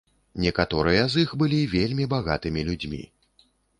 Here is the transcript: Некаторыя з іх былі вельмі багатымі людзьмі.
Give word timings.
Некаторыя 0.43 1.03
з 1.15 1.23
іх 1.25 1.35
былі 1.41 1.59
вельмі 1.75 2.07
багатымі 2.15 2.65
людзьмі. 2.71 3.03